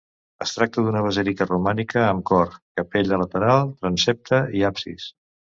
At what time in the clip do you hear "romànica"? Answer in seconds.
1.49-2.03